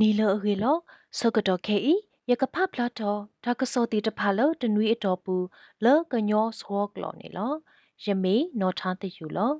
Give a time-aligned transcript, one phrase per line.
[0.00, 0.76] နီလအဂေလော
[1.18, 1.94] စကတော့ခဲဤ
[2.30, 5.34] ယကဖဖလာတော့ဒါကစောတီတဖာလတနွေအတော်ပူ
[5.84, 7.52] လောကညောဆောကလောနေလော
[8.04, 9.52] ယမေနော်ထားတယူလော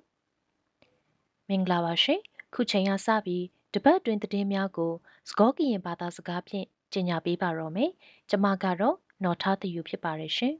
[1.49, 2.21] မင်္ဂလာပါရှင်
[2.55, 3.45] ခုချိန်ရစပြီး
[3.75, 4.93] တပတ်တွင်သတင်းများကို
[5.31, 7.91] စကောကရင်ဘာသာစကားဖြင့်ကျင်ညာပေးပါတော့မယ်
[8.31, 10.55] ကျမကတော့နော်ထားတယူဖြစ်ပါတယ်ရှင်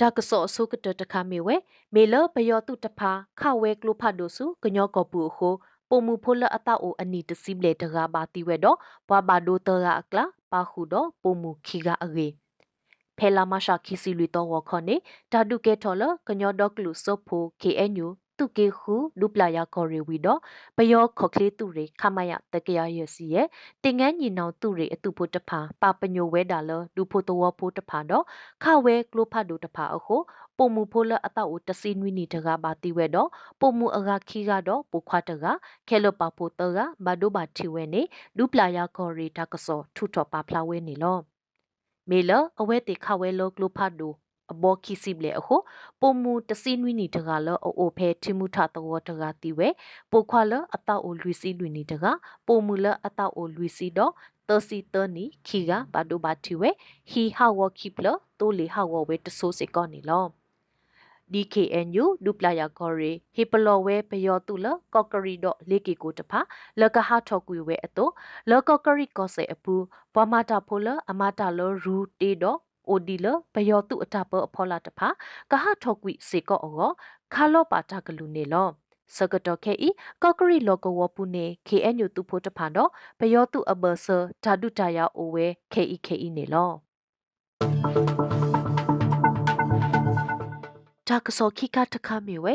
[0.00, 1.56] ဒါကစောအစုကတတခမေဝဲ
[1.94, 5.54] မေလဘယောတုတဖာခဝဲကလုဖတ်ဒိုစုကညောကပူဟို
[5.88, 8.78] ပုံမူဖိုလအတအိုအနီတစီဘလေတရာဘာတီဝဲတော့
[9.08, 12.28] ဘွာဘာဒိုတရာအကလာပါခုတော့ပုံမူခီကအရေ
[13.18, 14.96] ဖဲလာမရှာခီစီလူတော့ဝခနေ
[15.32, 18.06] တာဒုကေထော်လကညောဒေါကလူစောဖို KNU
[18.42, 20.40] တုကေခုဒုပလာယာခေါ်ရီဝီတော့
[20.76, 23.46] ဘယောခေါကလေးသူတွေခမယတကရရစီရဲ့
[23.84, 28.24] တင်ငန်းညီနောင်သူတွေအတူဖို့တဖာပါပညိုဝဲတာလဒုဖို့တော်ဖို့တဖာတော့
[28.62, 30.16] ခဝဲကလိုဖတ်ဒုတဖာအခု
[30.58, 33.28] ပုံမူဖိုလအတောက်တစီနွီနီတကဘာတီဝဲတော့
[33.60, 35.44] ပုံမူအကခီကတော့ပုခွားတက
[35.88, 38.02] ခဲလပပိုတကဘာဒိုဘာတီဝဲနေ
[38.38, 41.18] ဒုပလာယာခေါ်ရီတကစောထူထော်ပါဖလာဝဲနေလော
[42.10, 42.30] မေလ
[42.60, 44.08] အဝဲတေခဝဲလောကလိုဖတ်ဒု
[44.52, 45.56] အဘောခိစီဘလေအခု
[46.00, 49.68] ပုံမူတစီနွီနီတကလောအိုအိုဖဲတိမှုထတော်တကတီဝဲ
[50.10, 52.04] ပိုခွာလအတောက်အိုလူစီလူနီတက
[52.46, 54.12] ပုံမူလအတောက်အိုလူစီတော့
[54.48, 56.70] တစီတနီခီကဘာဒိုဘာတီဝဲ
[57.10, 58.06] ဟီဟာဝခိပလ
[58.38, 60.26] တိုလီဟာဝဝဲတဆိုးစေကောနီလော
[61.32, 66.40] DKNU ဒုပလာယာကော်ရီဟီပလောဝဲပယောတုလကော့ကရီတော့လေကီကိုတဖာ
[66.80, 68.06] လကဟာထော်ကွေဝဲအတု
[68.50, 69.74] လကော့ကရီကောဆေအပူ
[70.14, 72.58] ဘွာမာတာဖိုလအမာတာလောရူတေတော့
[72.88, 75.08] အိုဒီလပယောတုအတပအဖောလာတဖာ
[75.50, 76.90] ကဟထော်ကွေစေကောအော
[77.34, 78.68] ခါလောပါတာကလူနေလော
[79.16, 79.88] စကတော့ခဲဤ
[80.22, 86.70] ကော့ကရီလောကဝပူနေ KNU တူဖို့တဖာတော့ပယောတုအဘဆာဓာတုတရာအိုဝဲ KEKE နေလော
[91.08, 92.54] ဒါကစောခိကတခမေဝဲ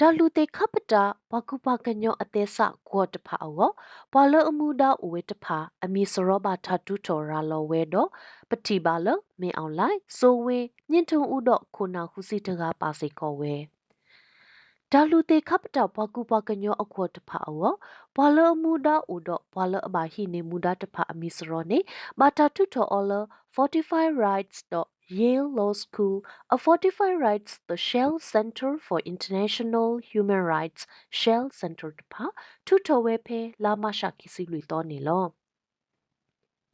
[0.00, 3.70] ဒါလူတေခပတာဘကုပကညောအသေးစကွာတဖာအော
[4.12, 8.08] ဘလအမှုဒါအဝဲတဖာအမီစရောဘာထတူထော်ရာလောဝဲတော့
[8.50, 9.06] ပတိပါလ
[9.40, 10.58] မင်းအောင်လိုက်ဆိုဝဲ
[10.90, 13.54] ညင်ထုံဥတော့ခုနာခုစီတကားပါစေခေါ်ဝဲ
[14.92, 17.74] ဒါလူတေခပတာဘကုပကညောအခွတ်တဖာအော
[18.16, 21.78] ဘလအမှုဒါဥတော့ဘလအဘာဟိနေမူဒါတဖာအမီစရောနေ
[22.18, 23.12] ဘာထတူထော်အော်လ
[23.54, 24.58] 45 rights.
[25.19, 26.23] Yale Law School,
[26.55, 30.81] a Fortify Rights, the Shell Center for International Human Rights,
[31.19, 32.25] Shell Center တပါ
[32.65, 35.25] ထူထဝဲဖဲလာမရှာကီစီလူတော်နေလော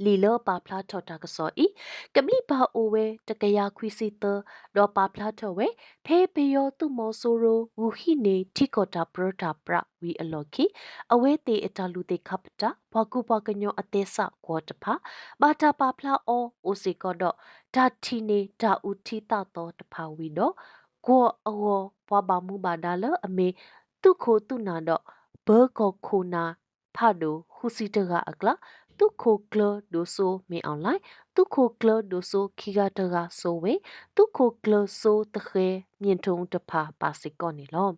[0.04, 1.66] လီလောပါဖလာထော်တာကစောဤ
[2.14, 4.24] ကမ္လိဘာအိုဝဲတကယာခွီစီတ
[4.76, 5.66] ဒေါ်ပါဖလာထော်ဝဲ
[6.06, 10.64] ဖဲပယောသူမောဆိုရိုဝူဟိနေတီကောတာပရတာပရဝီအလော်ခီ
[11.12, 14.16] အဝဲတေအတလူတေခပတာဘကုဘကညောအသေးစ
[14.46, 14.92] ကောတဖာ
[15.40, 17.36] ဘာတာပါဖလာအောအိုစီကောတော့
[17.74, 20.54] ဒါတီနေဒါဥတီတာတော့တဖာဝီတော့
[21.06, 23.48] ကိုအောဘွားပါမှုပါဒါလအမေ
[24.02, 25.02] တုခိုတုနာတော့
[25.46, 26.44] ဘောကောခိုနာ
[26.96, 28.54] ဖာဒိုဟူစီတကအကလာ
[29.00, 29.60] တုခိုကလ
[29.92, 31.02] ဒိုဆိုမင်အွန်လိုင်း
[31.36, 33.74] တုခိုကလဒိုဆိုခီဂတကဆိုဝေ
[34.16, 35.66] တုခိုကလဆိုတခဲ
[36.02, 37.90] မြင့်ထုံတဖာပါစစ်ကောနေလော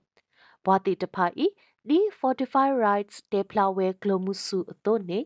[0.64, 1.46] ဘွာတိတဖာဤ
[1.88, 5.20] ဒီ45 rights တေဖလာဝဲဂလိုမှုစုအတုနေ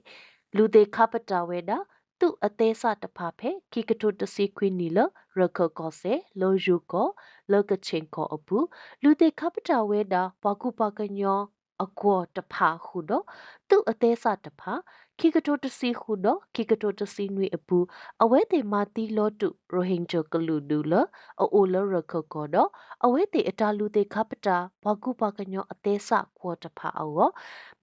[0.57, 1.79] လူသေးခပတာဝဲတာ
[2.21, 4.99] သူအသေးစတဖာဖဲခိကတုတစီခွီနီလ
[5.39, 7.09] ရခကောဆေလောယုကော
[7.53, 8.59] လောကချင်းကောအပူ
[9.03, 11.41] လူသေးခပတာဝဲတာဘကုပကညော
[11.83, 13.25] အကောတဖာခုတော့
[13.69, 14.73] သူအသေးစတဖာ
[15.19, 17.79] ခိကတိုတစီခုတော့ခိကတိုတစီနွေအပူ
[18.23, 20.95] အဝဲတေမာတီလောတုရိုဟင်ဂျကလူဒူလ
[21.41, 22.71] အိုလရခကောတော့
[23.05, 27.29] အဝဲတေအတာလူတေခပတာဘကုပကညောအသေးစခွာတဖာအော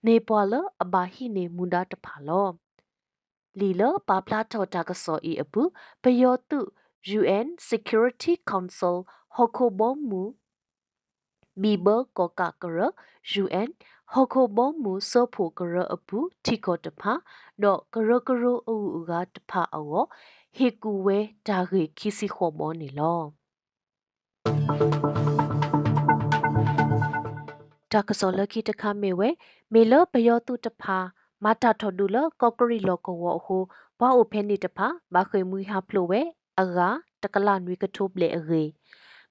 [0.06, 2.48] နေပွာလအဘာဟိနေမူဒါတဖာလော
[3.60, 5.62] လီလပါပလာထောတာကစောဤအပူ
[6.04, 6.60] ပယောတု
[7.20, 8.96] UN Security Council
[9.36, 9.82] ဟခုဘ
[11.62, 11.88] မူဘီဘ
[12.18, 12.80] ကောကာကရ
[13.44, 13.70] UN
[14.14, 17.14] ဟခုဘမူစောဖို့ကရအပူတီကောတဖာ
[17.64, 20.04] တော့ကရကရအူအူကတဖာအော
[20.56, 23.22] ဟေကူဝဲဒါဂေခီစီခောမောနေလော
[27.92, 29.30] တာကစောလခိတခမေဝဲ
[29.74, 30.98] မေလဘယောတုတဖာ
[31.44, 33.64] မာတာထော်ဒူလကော့ကရီလောကောဝဟို
[34.00, 36.22] ဘာအိုဖဲနေတဖာဘာခွေမူဟာဖလိုဝဲ
[36.62, 36.90] အဂါ
[37.24, 38.64] တကလာနွေကထုပလေအဂေ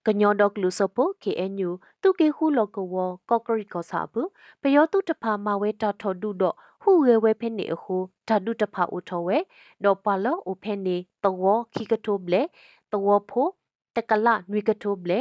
[0.07, 1.71] ကညောဒေါကလူစပို KNU
[2.03, 2.95] တုကေခုလောကဝ
[3.29, 4.29] ကော့ကရီကောစာဘူး
[4.63, 7.97] ပယောတုတဖာမဝဲတာထော်ဒူတော့ဟူဝဲဝဲဖဲနေအခု
[8.29, 9.39] ဓာတုတဖာဦးထော်ဝဲ
[9.85, 11.43] တော့ပါလောအိုဖဲနေတဝ
[11.75, 12.43] ခိကထုပလေ
[12.93, 13.47] တဝဖို
[13.97, 15.19] တကလာနွေကထုပလေ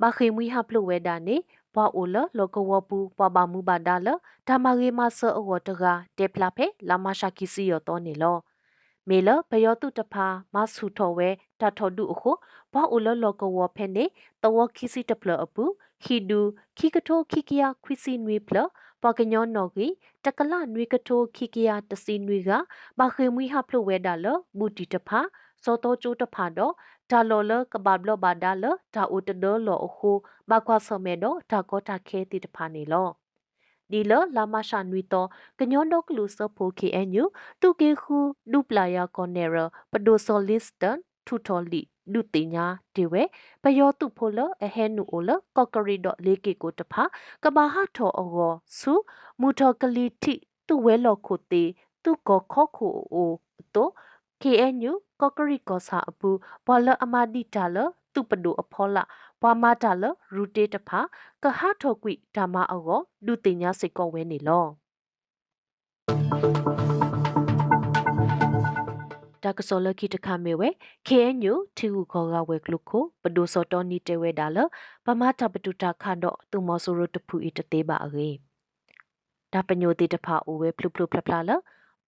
[0.00, 1.36] ဘာခေမွီဟာဖလိုဝဲဒါနေ
[1.74, 4.08] ဘွာအိုလလောကဝပူပွားပါမှုပါဒါလ
[4.48, 5.84] ဓမ္မရေမဆောအဝတက
[6.18, 8.36] တေဖလာဖေလာမရှာကီစီယောတော့နေလော
[9.08, 11.28] မေလဘယောတုတဖာမဆူထော်ဝဲ
[11.60, 12.32] တထော်ဒုအခု
[12.72, 14.04] ဘာအိုလလောကဝဖဲနေ
[14.42, 15.64] တဝခီစီတပလအပူ
[16.04, 16.40] ခီဒူ
[16.78, 18.56] ခီကထိုခီကီယာခွီစီနွေပလ
[19.02, 19.86] ပကညောနော်ဂီ
[20.24, 22.50] တကလနွေကထိုခီကီယာတစီနွေက
[22.98, 24.26] ဘာခေမွီဟဖလဝဲဒါလ
[24.58, 25.20] ဘူတီတဖာ
[25.64, 26.72] စောတောကျိုးတဖာတော့
[27.10, 28.64] ဒါလောလကဘာဘလဘာဒါလ
[28.94, 30.10] ဒါအိုတဒလောအခု
[30.50, 33.08] ဘာခွာဆမဲတော့ဒါကောတာခဲတီတဖာနေလော
[33.92, 35.28] ဒီလလာမရှာနွီတော့
[35.58, 37.24] ကညွန်ဒိုကလူစဖိုကေအန်ယူ
[37.60, 38.16] တူကေခု
[38.52, 39.56] ဒူပလာယာကော်နေရ
[39.92, 43.22] ပဒိုဆိုလစ်တန်ထူထော်လီဒုတိညာဒီဝဲ
[43.62, 47.02] ပယောတုဖိုလအဟဲနူအိုလကော့ကရီဒေါ်လေးကေကိုတဖာ
[47.42, 48.92] ကဘာဟာထောအောဆူ
[49.40, 50.34] မူထော်ကလီတီ
[50.66, 51.64] သူဝဲလော်ခိုတေ
[52.02, 53.32] သူကောခော့ခိုအို
[53.74, 53.88] တို
[54.42, 56.30] KNU ကော့ကရီကောစာအပူ
[56.66, 57.76] ဘောလအမဒီတာလ
[58.12, 59.02] သူပဒိုအဖောလာ
[59.40, 60.04] ဘွာမာတာလ
[60.34, 61.00] ရူတေတဖာ
[61.42, 62.90] ကဟထောကွိဓမ္မအော
[63.26, 64.66] ဒုတိညာစိတ်ကောဝဲနေလော
[69.42, 70.68] တာကစောလခိတခမေဝဲ
[71.08, 74.58] KNU ထီဟုခေါ်ကဝဲကလုခိုပဒိုစောတော်နီတဲဝဲဒါလ
[75.04, 78.28] ပမတာပတုတာခါတော့သူမောဆိုရတဖူဤတသေးပါအေ
[79.52, 81.50] ဒါပညိုတိတဖာအိုဝဲဖလုဖလုဖလဖလာလ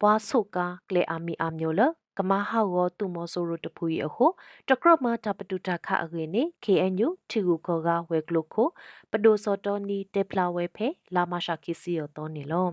[0.00, 1.80] ပွားဆုကာကလေအာမီအာမျိုးလ
[2.18, 4.26] ကမဟာဝတုမောဆိုရတဖူဤအဟု
[4.68, 8.68] တကရမတာပတုတာခအကေနေ KNU ထီဟုခေါ်ကဝဲကလုခို
[9.10, 12.68] ပဒိုစောတော်နီတဲဖလာဝဲဖဲလာမရှာကီစီယောတော်နေလော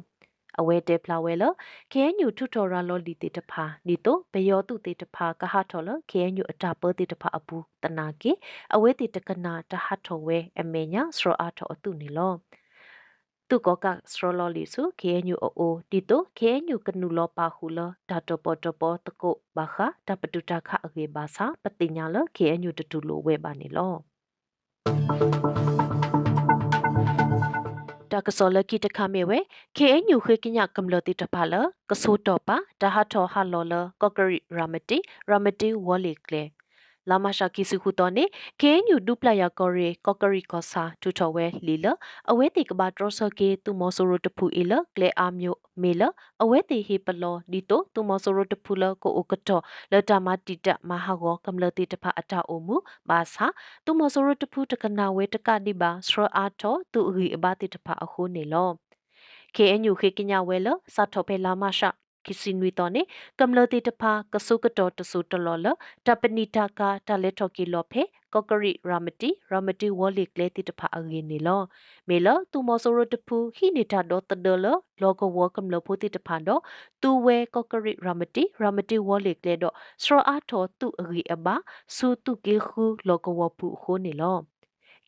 [0.59, 1.43] အဝဲတဲဖလာဝဲလ
[1.91, 8.31] KNU ထုထော်ရာလောလီတေတဖာနီတိုဘယောတုတေတဖာကဟထော်လ KNU အတာပတေတဖာအပူတနာကေ
[8.75, 12.33] အဝဲတေတကနာတဟထော်ဝဲအမေညာစရောအထော်အတုနီလော
[13.49, 19.77] သူကကစရောလောလီစု KNU အိုတီတို KNU ကနုလောပါဟုလဒါတပတပတကုဘာခ
[20.07, 23.93] တပတုတခအကေဘာစာပတိညာလ KNU တတူလိုဝဲပါနေလော
[28.11, 29.39] တာကစောလကီတခမေဝဲ
[29.77, 34.97] KNU ခေကညကမ္လတိတဖလာကဆိုတော့ပါတဟထောဟာလောလကော့ကရီရာမတီ
[35.29, 36.43] ရာမတီဝလီကလေ
[37.09, 38.23] လာမရှာကီစုခုတော့နေ
[38.61, 41.85] KNU ဒူပလာယာကော်ရီကော့ကရီကောဆာတူထော်ဝဲလီလ
[42.31, 46.03] အဝဲတီကဘာဒရဆကေတူမောဆိုရိုတဖူအီလကလေအာမျိုးမေလ
[46.41, 52.75] အဝဲတီဟေပလောဒီတိုတူမောဆိုရိုတဖူလကိုအိုကတော်လတာမတီတမဟာကောကမ္လတိတဖအတာအိုမူ
[53.09, 53.45] ဘာသာ
[53.85, 58.69] တူမောဆိုရိုတဖူတကနာဝဲတကဒီဘာစရအာတော်တူအီအဘာတိတဖအခုနေလော
[59.55, 61.89] KNU ခေကညာဝဲလစာထော်ဖဲလာမရှာ
[62.25, 63.01] ကစီနွီတော်နေ
[63.39, 65.67] ကမ္လတိတဖာကဆုကတော်တဆုတလောလ
[66.05, 71.61] တပနိတာကာတလက်ထော်ကီလောဖေကော့ကရီရာမတီရာမတီဝေါ်လီကလေတိတဖာအငင်းနေလော
[72.09, 74.65] မေလတူမောဆိုရတဖူဟိနေတာတော့တဒလ
[75.01, 76.61] လောကဝကမ္လဖိုတိတဖာတော့
[77.01, 79.73] တူဝဲကော့ကရီရာမတီရာမတီဝေါ်လီကလေတော့
[80.03, 81.55] စရအာထောတူအဂီအဘာ
[81.95, 84.37] ဆူတူကေခူလောကဝပူခိုနေလော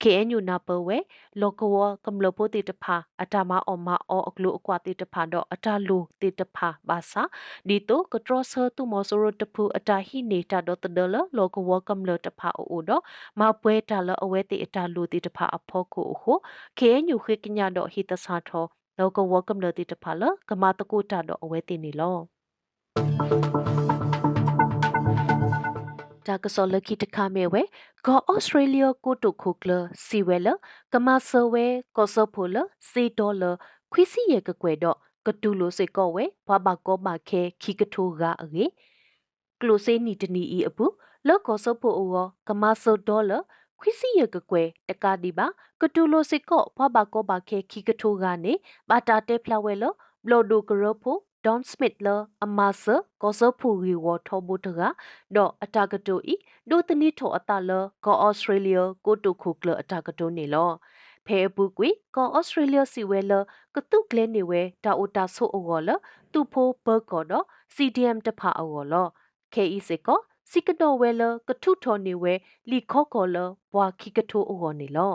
[0.01, 0.97] KNU နာပဝဲ
[1.41, 7.23] လောကဝကမ္လပိုတိတဖာအတမအောမအောအကလုအကွာတိတဖာတော့အတလူတိတဖာဘာသာ
[7.67, 13.03] ဒီတိုကထရဆတူမောဆိုရတဖူအတဟိနေတာတော့တဒလလောကဝကမ္လတဖာအိုတော့
[13.39, 16.37] မပွဲတလအဝဲတိအတလူတိတဖာအဖို့ကိုဟို
[16.77, 18.65] KNU ခိကညာတော့ဟိတဆာထော
[18.99, 22.17] လောကဝကမ္လတိတဖာလကမတကုတာတော့အဝဲတိနေလော
[26.27, 27.61] တာကစောလခိတခမဲဝဲ
[28.05, 29.71] ဂေါဩစတြေးလျကိုတိုခိုကလ
[30.05, 30.47] စီဝဲလ
[30.93, 31.65] ကမဆဝဲ
[31.97, 32.55] ကောဆဖိုလ
[32.89, 33.43] စီဒေါ်လ
[33.91, 38.65] ခွီစီရဲ့ကကွယ်တော့ကတူလိုစေကောဝဲဘဘကောမခဲခီကထိုးကအေ
[39.59, 40.85] ကလိုစေနီတနီအီအပူ
[41.27, 43.31] လောကောဆဖိုအောကမဆဒေါ်လ
[43.79, 45.47] ခွီစီရဲ့ကကွယ်တကာဒီပါ
[45.81, 48.53] ကတူလိုစေကောဘဘကောမခဲခီကထိုးကနေ
[48.89, 49.83] ဘာတာတဲဖလာဝဲလ
[50.25, 52.07] ဘလော်ဒိုကရဖို Don Smith လ
[52.43, 54.81] အမဆာကောဆဖူရီဝထောဘုတက
[55.35, 56.35] တော့အတာကတိုဤ
[56.69, 57.71] ဒိုတနီထောအတာလ
[58.05, 60.71] ကောဩစတြေးလျကိုတိုခုကလအတာကတိုနေလော
[61.25, 63.33] ဖဲဘူးကွေကောဩစတြေးလျစီဝဲလ
[63.75, 65.89] ကတုကလဲနေဝဲတာအိုတာဆိုအောလ
[66.31, 68.93] သူဖိုဘကောတော့ CDM တဖာအောလ
[69.53, 70.19] KE စကော
[70.51, 72.33] စီကတော်ဝဲလကထုထော်နေဝဲ
[72.69, 73.37] လီခော့ကောလ
[73.73, 75.13] ဘွာခိကထိုအောနေလော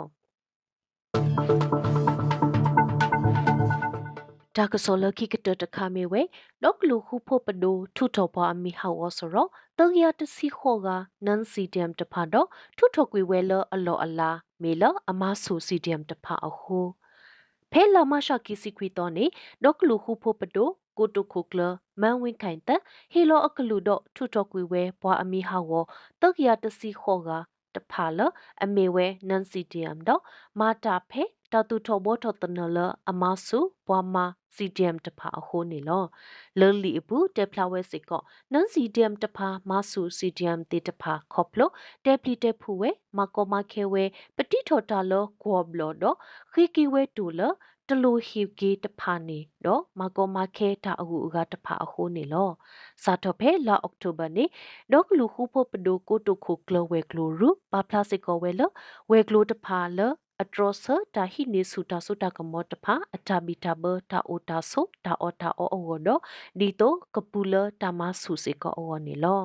[4.57, 6.21] ဒါကစောလခိကတတခမေဝဲ
[6.63, 10.87] လောကလူခုဖို့ပဒိုထုထောပွားအမီဟောဝဆရောတောရတစီခောက
[11.25, 14.31] နန်စီဒီယမ်တဖာတော့ထုထောကွေဝဲလအလောအလာ
[14.61, 16.79] မေလအမဆူစီဒီယမ်တဖာအဟု
[17.71, 19.25] ဖဲလာမရှာကီစီခွီတော့နေ
[19.63, 21.61] ဒေါကလူခုဖို့ပဒိုကိုတုခုကလ
[22.01, 22.69] မန်ဝင်းခိုင်တ
[23.13, 25.71] ဟေလောအကလူတော့ထုထောကွေဝဲဘွာအမီဟောဝ
[26.21, 27.29] တောရတစီခောက
[27.75, 28.19] တဖာလ
[28.63, 30.21] အမေဝဲနန်စီဒီယမ်တော့
[30.59, 32.77] မာတာဖဲ တတူထောဘောထောတနလ
[33.09, 36.03] အမဆုဘွာမာ CDM တဖာအဟိုးနေလော
[36.59, 41.69] လလီအပူတက်ဖလာဝဲစစ်ကောနန် CDM တဖာမဆူ CDM တေတဖာခေါပလို
[42.05, 44.03] တက်ပလီတက်ဖူဝဲမကောမခဲဝဲ
[44.35, 46.17] ပတိထော်တာလောဂောဘလောတော့
[46.51, 47.41] ခိကီဝဲတူလ
[47.89, 52.49] တလူဟီဂေတဖာနေတော့မကောမခဲတာအဟုအကတဖာအဟိုးနေလော
[53.03, 54.45] စာတော့ဖဲလာအောက်တိုဘာနေ
[54.91, 58.61] ဒေါကလူခုဖို့ပဒိုကိုတိုခုကလဝဲကလူရူပါပလတ်စကောဝဲလ
[59.09, 59.99] ဝဲကလူတဖာလ
[60.41, 66.09] အဒရဆာတာဟိနေစုတာစုတာကမောတဖာအတာဘီတာဘတာအိုတာဆိုတာအောတာအောအောဒ
[66.59, 69.43] ဒီတိုကပူလတာမဆုစေကောအောနေလော